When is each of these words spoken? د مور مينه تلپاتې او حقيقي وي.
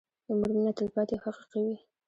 د 0.25 0.29
مور 0.39 0.51
مينه 0.55 0.71
تلپاتې 0.77 1.15
او 1.27 1.33
حقيقي 1.37 1.61
وي. 1.67 1.77